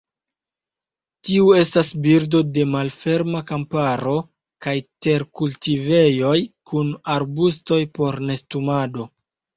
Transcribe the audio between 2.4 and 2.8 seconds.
de